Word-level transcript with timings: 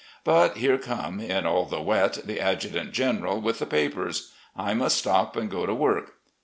But 0.23 0.57
here 0.57 0.79
come, 0.79 1.19
in 1.19 1.45
all 1.45 1.65
the 1.65 1.79
wet, 1.79 2.25
the 2.25 2.39
adjutants 2.39 2.97
general 2.97 3.39
with 3.39 3.59
the 3.59 3.67
papers. 3.67 4.31
I 4.57 4.73
must 4.73 4.97
stop 4.97 5.35
and 5.35 5.47
go 5.47 5.67
to 5.67 5.75
work. 5.75 6.15